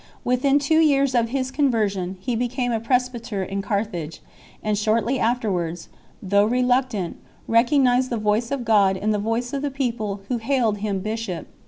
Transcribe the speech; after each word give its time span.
Within 0.23 0.57
two 0.57 0.79
years 0.79 1.11
from 1.11 1.27
his 1.27 1.51
conversion 1.51 2.17
he 2.19 2.35
became 2.35 2.71
a 2.71 2.79
presbyter 2.79 3.43
in 3.43 3.61
Carthage, 3.61 4.19
and 4.63 4.75
shortly 4.75 5.19
afterwards, 5.19 5.89
though 6.23 6.45
reluctant, 6.45 7.17
recognized 7.47 8.09
the 8.09 8.17
voice 8.17 8.49
of 8.49 8.65
God 8.65 8.97
in 8.97 9.11
the 9.11 9.19
voice 9.19 9.53
of 9.53 9.61
the 9.61 9.69
people 9.69 10.21
who 10.27 10.39
hailed 10.39 10.79
him 10.79 11.01
bishop 11.01 11.45
6 11.45 11.47